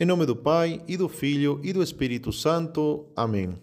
Em 0.00 0.04
nome 0.04 0.26
do 0.26 0.34
Pai, 0.34 0.82
e 0.88 0.96
do 0.96 1.08
Filho, 1.08 1.60
e 1.62 1.72
do 1.72 1.80
Espírito 1.80 2.32
Santo. 2.32 3.06
Amém. 3.14 3.54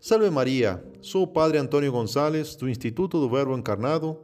Salve 0.00 0.30
Maria, 0.30 0.82
sou 1.02 1.24
o 1.24 1.26
Padre 1.26 1.58
Antônio 1.58 1.92
Gonçalves, 1.92 2.56
do 2.56 2.70
Instituto 2.70 3.20
do 3.20 3.28
Verbo 3.28 3.54
Encarnado, 3.54 4.18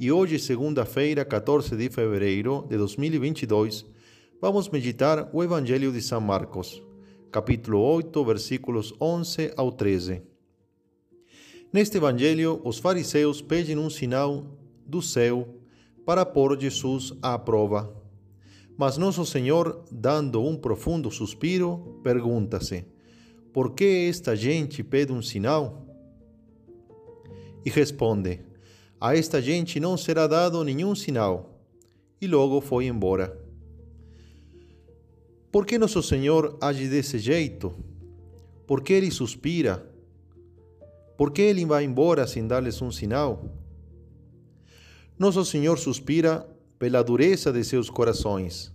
e 0.00 0.10
hoje, 0.10 0.40
segunda-feira, 0.40 1.24
14 1.24 1.76
de 1.76 1.88
fevereiro 1.88 2.66
de 2.68 2.76
2022, 2.76 3.86
vamos 4.40 4.68
meditar 4.70 5.30
o 5.32 5.44
Evangelho 5.44 5.92
de 5.92 6.02
São 6.02 6.20
Marcos, 6.20 6.82
capítulo 7.30 7.78
8, 7.78 8.24
versículos 8.24 8.92
11 9.00 9.52
ao 9.56 9.70
13. 9.70 10.20
Neste 11.72 11.98
Evangelho, 11.98 12.60
os 12.64 12.80
fariseus 12.80 13.40
pedem 13.40 13.78
um 13.78 13.88
sinal 13.88 14.44
do 14.84 15.00
céu 15.00 15.46
para 16.04 16.26
pôr 16.26 16.58
Jesus 16.60 17.12
à 17.22 17.38
prova. 17.38 18.07
Mas 18.78 18.96
Nosso 18.96 19.26
Senhor, 19.26 19.84
dando 19.90 20.40
um 20.40 20.56
profundo 20.56 21.10
suspiro, 21.10 21.98
pergunta-se: 22.04 22.84
Por 23.52 23.72
que 23.72 24.06
esta 24.08 24.36
gente 24.36 24.84
pede 24.84 25.12
um 25.12 25.20
sinal? 25.20 25.84
E 27.66 27.70
responde: 27.70 28.40
A 29.00 29.16
esta 29.16 29.42
gente 29.42 29.80
não 29.80 29.96
será 29.96 30.28
dado 30.28 30.62
nenhum 30.62 30.94
sinal. 30.94 31.60
E 32.20 32.28
logo 32.28 32.60
foi 32.60 32.86
embora. 32.86 33.36
Por 35.50 35.66
que 35.66 35.76
Nosso 35.76 36.00
Senhor 36.00 36.56
age 36.60 36.86
desse 36.86 37.18
jeito? 37.18 37.74
Por 38.64 38.80
que 38.80 38.92
ele 38.92 39.10
suspira? 39.10 39.84
Por 41.16 41.32
que 41.32 41.42
ele 41.42 41.66
vai 41.66 41.82
embora 41.82 42.28
sem 42.28 42.46
dar-lhes 42.46 42.80
um 42.80 42.92
sinal? 42.92 43.44
Nosso 45.18 45.44
Senhor 45.44 45.80
suspira 45.80 46.48
pela 46.78 47.02
dureza 47.02 47.52
de 47.52 47.64
seus 47.64 47.90
corações, 47.90 48.72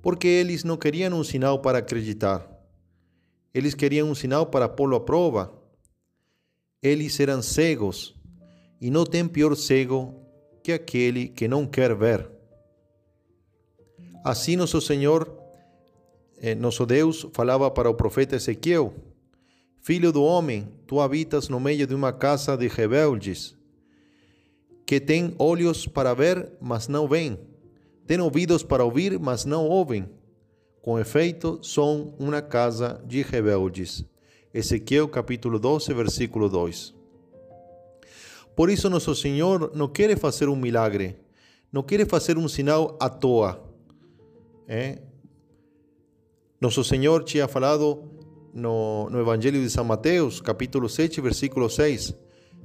porque 0.00 0.26
eles 0.26 0.64
não 0.64 0.76
queriam 0.76 1.18
um 1.18 1.22
sinal 1.22 1.58
para 1.58 1.78
acreditar. 1.78 2.48
Eles 3.52 3.74
queriam 3.74 4.10
um 4.10 4.14
sinal 4.14 4.46
para 4.46 4.68
pô-lo 4.68 4.96
à 4.96 5.00
prova. 5.00 5.52
Eles 6.82 7.20
eram 7.20 7.42
cegos, 7.42 8.14
e 8.80 8.90
não 8.90 9.04
tem 9.04 9.28
pior 9.28 9.54
cego 9.54 10.14
que 10.64 10.72
aquele 10.72 11.28
que 11.28 11.46
não 11.46 11.66
quer 11.66 11.94
ver. 11.94 12.28
Assim, 14.24 14.56
nosso 14.56 14.80
Senhor, 14.80 15.30
eh, 16.38 16.54
nosso 16.54 16.86
Deus, 16.86 17.26
falava 17.32 17.70
para 17.70 17.90
o 17.90 17.94
profeta 17.94 18.36
Ezequiel: 18.36 18.94
Filho 19.80 20.12
do 20.12 20.22
homem, 20.22 20.68
tu 20.86 21.00
habitas 21.00 21.48
no 21.48 21.60
meio 21.60 21.86
de 21.86 21.94
uma 21.94 22.12
casa 22.12 22.56
de 22.56 22.68
rebeldes 22.68 23.56
que 24.92 25.00
têm 25.00 25.34
olhos 25.38 25.86
para 25.86 26.12
ver, 26.12 26.52
mas 26.60 26.86
não 26.86 27.08
veem, 27.08 27.38
têm 28.06 28.20
ouvidos 28.20 28.62
para 28.62 28.84
ouvir, 28.84 29.18
mas 29.18 29.46
não 29.46 29.66
ouvem. 29.66 30.06
Com 30.82 30.98
efeito, 30.98 31.58
são 31.62 32.14
uma 32.18 32.42
casa 32.42 33.02
de 33.06 33.22
rebeldes. 33.22 34.04
Ezequiel 34.52 35.08
capítulo 35.08 35.58
12, 35.58 35.94
versículo 35.94 36.46
2. 36.46 36.94
Por 38.54 38.68
isso, 38.68 38.90
nosso 38.90 39.14
Senhor 39.14 39.72
não 39.74 39.88
quer 39.88 40.14
fazer 40.18 40.50
um 40.50 40.56
milagre, 40.56 41.16
não 41.72 41.82
quer 41.82 42.06
fazer 42.06 42.36
um 42.36 42.46
sinal 42.46 42.94
à 43.00 43.08
toa. 43.08 43.64
É? 44.68 44.98
Nosso 46.60 46.84
Senhor 46.84 47.24
tinha 47.24 47.48
falado 47.48 48.10
no, 48.52 49.08
no 49.08 49.18
Evangelho 49.18 49.58
de 49.58 49.70
São 49.70 49.84
Mateus, 49.84 50.38
capítulo 50.38 50.86
7, 50.86 51.18
versículo 51.22 51.70
6 51.70 52.14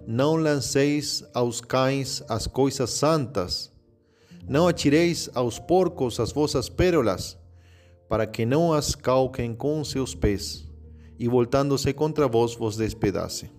não 0.08 0.38
lanceis 0.38 1.22
aos 1.33 1.59
cães 1.59 2.23
as 2.30 2.47
coisas 2.47 2.91
santas, 2.91 3.69
não 4.47 4.66
atireis 4.66 5.30
aos 5.33 5.59
porcos 5.59 6.17
as 6.22 6.31
vossas 6.31 6.69
pérolas, 6.69 7.38
para 8.08 8.25
que 8.25 8.45
não 8.45 8.72
as 8.72 8.95
calquem 8.95 9.53
com 9.53 9.83
seus 9.83 10.16
pés, 10.16 10.66
e 11.19 11.27
voltando-se 11.27 11.91
contra 11.91 12.25
vós 12.25 12.55
vos 12.55 12.77
despedace. 12.77 13.52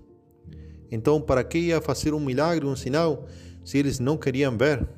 Então, 0.91 1.21
para 1.21 1.45
que 1.45 1.59
ia 1.59 1.83
fazer 1.83 2.15
um 2.15 2.21
milagre, 2.21 2.65
um 2.65 2.75
sinal, 2.75 3.27
se 3.63 3.77
eles 3.77 4.01
não 4.01 4.17
queriam 4.17 4.57
ver? 4.57 4.89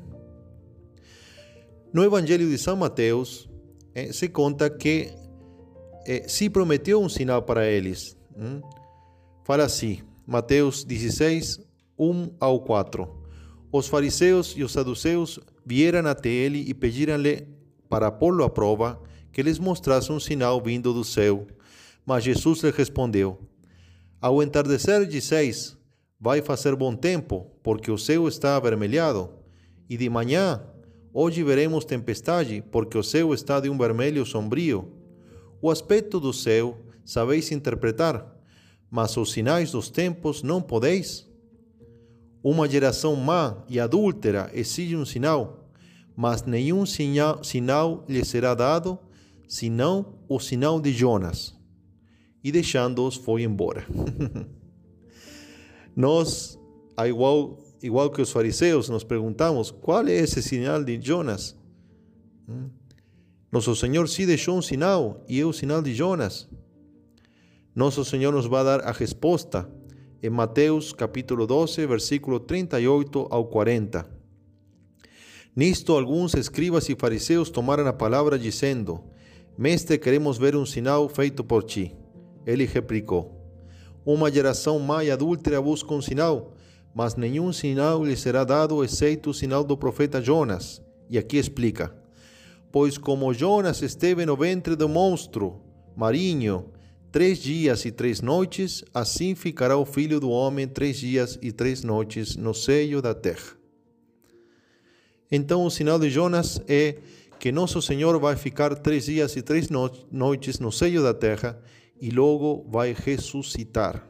No 1.93 2.05
Evangelho 2.05 2.49
de 2.49 2.59
São 2.59 2.77
Mateus, 2.77 3.51
eh, 3.93 4.13
se 4.13 4.29
conta 4.29 4.71
que 4.71 5.13
eh, 6.07 6.29
se 6.29 6.49
prometeu 6.49 7.03
um 7.03 7.09
sinal 7.09 7.43
para 7.43 7.67
eles. 7.67 8.17
Hum? 8.37 8.61
Fala 9.45 9.65
assim: 9.65 10.01
Mateus 10.31 10.85
16, 10.85 11.59
1 11.99 12.37
ao 12.39 12.61
4. 12.61 13.05
Os 13.73 13.89
fariseus 13.89 14.55
e 14.57 14.63
os 14.63 14.71
saduceus 14.71 15.41
vieram 15.67 16.09
até 16.09 16.29
ele 16.29 16.67
e 16.69 16.73
pediram-lhe 16.73 17.49
para 17.89 18.13
pô-lo 18.13 18.45
à 18.45 18.49
prova 18.49 19.03
que 19.33 19.43
lhes 19.43 19.59
mostrasse 19.59 20.13
um 20.13 20.21
sinal 20.21 20.63
vindo 20.63 20.95
do 20.95 21.03
céu. 21.03 21.49
Mas 22.07 22.23
Jesus 22.23 22.63
lhe 22.63 22.71
respondeu: 22.71 23.41
Ao 24.21 24.41
entardecer 24.41 25.05
disseis, 25.05 25.77
vai 26.21 26.41
fazer 26.41 26.77
bom 26.77 26.95
tempo, 26.95 27.51
porque 27.61 27.91
o 27.91 27.99
céu 27.99 28.29
está 28.29 28.55
avermelhado. 28.55 29.31
E 29.89 29.97
de 29.97 30.09
manhã, 30.09 30.63
hoje 31.13 31.43
veremos 31.43 31.85
tempestade, 31.85 32.63
porque 32.71 32.97
o 32.97 33.03
céu 33.03 33.35
está 33.35 33.59
de 33.59 33.69
um 33.69 33.77
vermelho 33.77 34.25
sombrio. 34.25 34.93
O 35.61 35.69
aspecto 35.69 36.21
do 36.21 36.33
céu 36.33 36.79
sabeis 37.05 37.51
interpretar 37.51 38.40
mas 38.91 39.17
os 39.17 39.33
sinais 39.33 39.71
dos 39.71 39.89
tempos 39.89 40.43
não 40.43 40.61
podeis? 40.61 41.29
Uma 42.43 42.69
geração 42.69 43.15
má 43.15 43.63
e 43.69 43.79
adúltera 43.79 44.51
exige 44.53 44.97
um 44.97 45.05
sinal, 45.05 45.71
mas 46.17 46.43
nenhum 46.43 46.85
sinal, 46.85 47.45
sinal 47.45 48.05
lhe 48.09 48.25
será 48.25 48.55
dado, 48.55 48.99
senão 49.47 50.15
o 50.29 50.41
sinal 50.41 50.81
de 50.81 50.93
Jonas. 50.93 51.55
E 52.43 52.51
deixando-os 52.51 53.17
foi 53.17 53.43
embora. 53.43 53.87
Nós, 55.95 56.59
igual, 57.07 57.59
igual 57.83 58.11
que 58.11 58.23
os 58.23 58.33
fariseus, 58.33 58.89
nos 58.89 59.05
perguntamos 59.05 59.71
qual 59.71 60.07
é 60.07 60.13
esse 60.13 60.43
sinal 60.43 60.83
de 60.83 61.01
Jonas. 61.01 61.55
Hum? 62.49 62.71
Nosso 63.53 63.75
Senhor 63.75 64.09
sim 64.09 64.27
deixou 64.27 64.57
um 64.57 64.63
sinal, 64.63 65.25
e 65.29 65.41
é 65.41 65.45
o 65.45 65.53
sinal 65.53 65.83
de 65.83 65.93
Jonas. 65.93 66.49
Nosso 67.73 68.05
Senhor 68.05 68.33
nos 68.33 68.47
vai 68.47 68.65
dar 68.65 68.81
a 68.81 68.91
resposta 68.91 69.71
em 70.21 70.29
Mateus 70.29 70.93
capítulo 70.93 71.47
12, 71.47 71.87
versículo 71.87 72.41
38 72.41 73.29
ao 73.31 73.45
40. 73.45 74.11
Nisto 75.55 75.93
alguns 75.93 76.35
escribas 76.35 76.89
e 76.89 76.97
fariseus 76.97 77.49
tomaram 77.49 77.87
a 77.87 77.93
palavra 77.93 78.37
dizendo: 78.37 79.05
Mestre, 79.57 79.99
queremos 79.99 80.37
ver 80.37 80.57
um 80.57 80.67
sinal 80.67 81.09
feito 81.09 81.45
por 81.45 81.63
ti. 81.63 81.95
Ele 82.45 82.67
replicou: 82.67 83.41
Uma 84.05 84.33
geração 84.33 84.81
má 84.81 85.05
e 85.05 85.11
adúltera 85.13 85.63
busca 85.63 85.95
um 85.95 86.03
sinal, 86.03 86.55
mas 86.93 87.15
nenhum 87.15 87.53
sinal 87.53 88.05
lhe 88.05 88.17
será 88.17 88.43
dado 88.43 88.83
exceto 88.83 89.31
o 89.31 89.35
sinal 89.35 89.63
do 89.63 89.77
profeta 89.77 90.21
Jonas. 90.21 90.83
E 91.09 91.17
aqui 91.17 91.37
explica: 91.37 91.95
Pois 92.73 92.99
como 92.99 93.33
Jonas 93.33 93.81
esteve 93.81 94.27
no 94.27 94.37
ventre 94.37 94.75
do 94.75 94.89
monstro 94.89 95.61
marinho, 95.97 96.73
três 97.11 97.39
dias 97.39 97.85
e 97.85 97.91
três 97.91 98.21
noites, 98.21 98.85
assim 98.95 99.35
ficará 99.35 99.77
o 99.77 99.85
filho 99.85 100.21
do 100.21 100.31
homem 100.31 100.67
três 100.67 100.99
dias 100.99 101.39
e 101.43 101.53
três 101.53 101.83
noites 101.83 102.37
no 102.37 102.55
seio 102.55 103.03
da 103.03 103.15
terra. 103.15 103.57
Então, 105.31 105.65
o 105.65 105.71
sinal 105.71 105.99
de 105.99 106.11
Jonas 106.11 106.61
é 106.67 106.99
que 107.39 107.53
nosso 107.53 107.81
Senhor 107.81 108.19
vai 108.19 108.37
ficar 108.37 108.75
três 108.75 109.07
dias 109.07 109.35
e 109.37 109.43
três 109.43 109.69
no 109.71 109.91
noites 110.11 110.59
no 110.59 110.71
seio 110.71 111.03
da 111.03 111.15
terra 111.15 111.61
e 112.01 112.11
logo 112.11 112.67
vai 112.69 112.95
ressuscitar. 112.97 114.07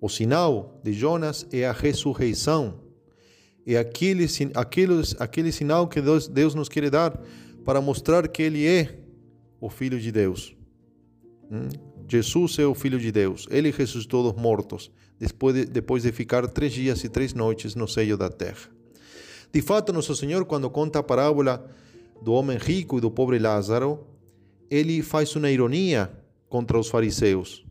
O 0.00 0.08
sinal 0.08 0.80
de 0.82 0.92
Jonas 0.92 1.46
é 1.52 1.66
a 1.66 1.72
ressurreição. 1.72 2.80
É 3.66 3.76
aquele, 3.76 4.26
aquele, 4.54 4.94
aquele 5.18 5.52
sinal 5.52 5.86
que 5.86 6.00
Deus, 6.00 6.26
Deus 6.26 6.54
nos 6.54 6.68
quer 6.68 6.90
dar 6.90 7.18
para 7.64 7.80
mostrar 7.80 8.26
que 8.28 8.42
Ele 8.42 8.66
é 8.66 8.98
o 9.60 9.70
Filho 9.70 10.00
de 10.00 10.10
Deus. 10.10 10.56
Hum? 11.50 11.68
Jesus 12.08 12.58
é 12.58 12.66
o 12.66 12.74
Filho 12.74 12.98
de 12.98 13.10
Deus. 13.10 13.46
Ele 13.50 13.70
ressuscitou 13.70 14.30
dos 14.30 14.40
mortos, 14.40 14.90
depois 15.18 15.54
de, 15.54 15.64
depois 15.64 16.02
de 16.02 16.12
ficar 16.12 16.46
três 16.48 16.72
dias 16.72 17.02
e 17.04 17.08
três 17.08 17.32
noites 17.32 17.74
no 17.74 17.88
seio 17.88 18.16
da 18.16 18.28
terra. 18.28 18.68
De 19.52 19.62
fato, 19.62 19.92
Nosso 19.92 20.14
Senhor, 20.14 20.44
quando 20.44 20.68
conta 20.70 20.98
a 20.98 21.02
parábola 21.02 21.70
do 22.20 22.32
homem 22.32 22.58
rico 22.58 22.98
e 22.98 23.00
do 23.00 23.10
pobre 23.10 23.38
Lázaro, 23.38 24.06
ele 24.70 25.02
faz 25.02 25.34
uma 25.36 25.50
ironia 25.50 26.10
contra 26.48 26.78
os 26.78 26.88
fariseus. 26.88 27.64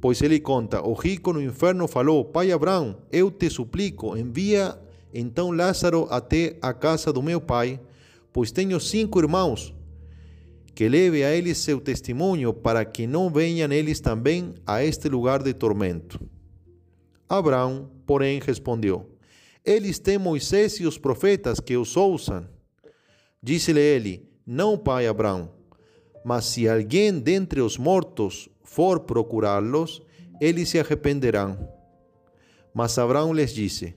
Pois 0.00 0.22
ele 0.22 0.40
conta: 0.40 0.82
O 0.82 0.94
rico 0.94 1.32
no 1.32 1.42
inferno 1.42 1.86
falou: 1.86 2.24
Pai 2.24 2.52
Abraão, 2.52 2.96
eu 3.12 3.30
te 3.30 3.50
suplico, 3.50 4.16
envia 4.16 4.78
então 5.12 5.50
Lázaro 5.50 6.06
até 6.10 6.56
a 6.62 6.72
casa 6.72 7.12
do 7.12 7.22
meu 7.22 7.40
pai, 7.40 7.80
pois 8.32 8.52
tenho 8.52 8.80
cinco 8.80 9.18
irmãos 9.18 9.74
que 10.74 10.88
leve 10.88 11.24
a 11.24 11.34
eles 11.34 11.58
seu 11.58 11.80
testemunho 11.80 12.52
para 12.52 12.84
que 12.84 13.06
não 13.06 13.30
venham 13.30 13.70
eles 13.72 14.00
também 14.00 14.54
a 14.66 14.84
este 14.84 15.08
lugar 15.08 15.42
de 15.42 15.52
tormento. 15.52 16.20
Abraão, 17.28 17.90
porém, 18.06 18.40
respondeu: 18.40 19.16
Eles 19.64 19.98
têm 19.98 20.18
Moisés 20.18 20.80
e 20.80 20.86
os 20.86 20.98
profetas 20.98 21.60
que 21.60 21.76
os 21.76 21.96
ouçam. 21.96 22.46
Disse-lhe 23.42 23.80
ele: 23.80 24.28
Não, 24.46 24.76
pai 24.76 25.06
Abraão, 25.06 25.52
Mas 26.24 26.46
se 26.46 26.68
alguém 26.68 27.18
dentre 27.18 27.60
os 27.60 27.78
mortos 27.78 28.48
for 28.62 29.00
procurá-los, 29.00 30.02
eles 30.40 30.68
se 30.68 30.78
arrependerão. 30.78 31.68
Mas 32.74 32.98
Abraão 32.98 33.32
lhes 33.32 33.52
disse: 33.52 33.94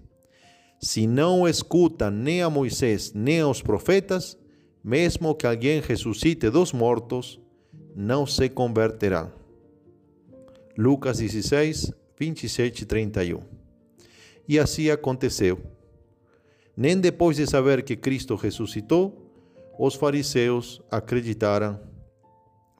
Se 0.79 1.07
não 1.07 1.47
escutam 1.47 2.11
nem 2.11 2.41
a 2.41 2.49
Moisés 2.49 3.13
nem 3.13 3.41
aos 3.41 3.61
profetas, 3.61 4.37
mesmo 4.83 5.33
que 5.33 5.47
alguém 5.47 5.79
ressuscite 5.79 6.49
dos 6.49 6.73
mortos, 6.73 7.39
não 7.95 8.25
se 8.25 8.49
converterão. 8.49 9.31
Lucas 10.77 11.19
16, 11.19 11.93
27 12.19 12.81
e 12.81 12.85
31. 12.85 13.39
E 14.47 14.59
assim 14.59 14.89
aconteceu. 14.89 15.59
Nem 16.75 16.99
depois 16.99 17.37
de 17.37 17.47
saber 17.47 17.83
que 17.83 17.95
Cristo 17.95 18.35
ressuscitou, 18.35 19.31
os 19.77 19.95
fariseus 19.95 20.81
acreditaram, 20.89 21.79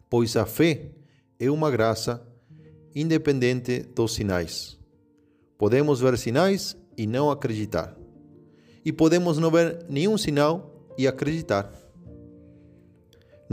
pois 0.09 0.35
a 0.35 0.45
fé 0.45 0.91
é 1.39 1.49
uma 1.49 1.71
graça 1.71 2.25
independente 2.95 3.83
dos 3.83 4.13
sinais. 4.13 4.79
Podemos 5.57 6.01
ver 6.01 6.17
sinais 6.17 6.75
e 6.97 7.07
não 7.07 7.31
acreditar. 7.31 7.95
E 8.83 8.91
podemos 8.91 9.37
não 9.37 9.49
ver 9.49 9.85
nenhum 9.87 10.17
sinal 10.17 10.91
e 10.97 11.07
acreditar. 11.07 11.82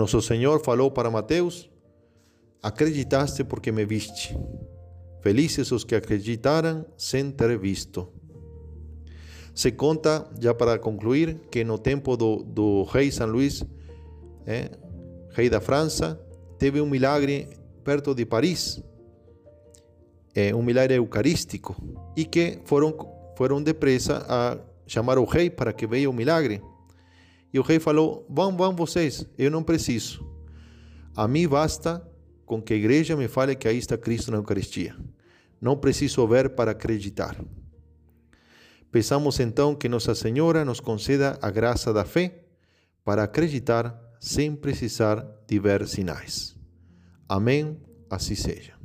Nosso 0.00 0.22
Senhor 0.22 0.64
falou 0.64 0.90
para 0.90 1.10
Mateus: 1.10 1.68
Acreditaste 2.62 3.44
porque 3.44 3.70
me 3.70 3.84
viste. 3.84 4.34
Felizes 5.20 5.70
os 5.72 5.84
que 5.84 5.94
acreditaram 5.94 6.86
sem 6.96 7.30
ter 7.30 7.58
visto. 7.58 8.08
Se 9.54 9.70
conta, 9.70 10.26
já 10.40 10.54
para 10.54 10.78
concluir, 10.78 11.40
que 11.50 11.62
no 11.64 11.76
tempo 11.76 12.16
do, 12.16 12.42
do 12.42 12.84
rei 12.84 13.10
São 13.10 13.26
Luís, 13.26 13.62
é, 14.46 14.70
rei 15.32 15.50
da 15.50 15.60
França, 15.60 16.18
teve 16.58 16.80
um 16.80 16.88
milagre 16.88 17.50
perto 17.84 18.14
de 18.14 18.24
Paris, 18.24 18.82
é, 20.34 20.54
um 20.54 20.62
milagre 20.62 20.94
eucarístico, 20.94 21.76
e 22.16 22.24
que 22.24 22.58
foram, 22.64 22.96
foram 23.36 23.62
depressa 23.62 24.24
a 24.26 24.56
chamar 24.86 25.18
o 25.18 25.24
rei 25.26 25.50
para 25.50 25.74
que 25.74 25.86
veja 25.86 26.08
o 26.08 26.12
milagre. 26.14 26.62
E 27.52 27.58
o 27.58 27.62
rei 27.62 27.78
falou: 27.78 28.26
Vão, 28.28 28.56
vão 28.56 28.74
vocês, 28.74 29.26
eu 29.36 29.50
não 29.50 29.62
preciso. 29.62 30.26
A 31.14 31.26
mim 31.26 31.46
basta 31.48 32.06
com 32.46 32.60
que 32.60 32.72
a 32.72 32.76
igreja 32.76 33.16
me 33.16 33.28
fale 33.28 33.54
que 33.54 33.68
aí 33.68 33.78
está 33.78 33.96
Cristo 33.96 34.30
na 34.30 34.38
Eucaristia. 34.38 34.96
Não 35.60 35.76
preciso 35.76 36.26
ver 36.26 36.50
para 36.50 36.72
acreditar. 36.72 37.36
Peçamos 38.90 39.38
então 39.38 39.74
que 39.74 39.88
Nossa 39.88 40.14
Senhora 40.14 40.64
nos 40.64 40.80
conceda 40.80 41.38
a 41.40 41.50
graça 41.50 41.92
da 41.92 42.04
fé 42.04 42.44
para 43.04 43.22
acreditar 43.22 44.00
sem 44.18 44.54
precisar 44.54 45.24
de 45.46 45.58
ver 45.58 45.86
sinais. 45.86 46.56
Amém. 47.28 47.80
Assim 48.10 48.34
seja. 48.34 48.79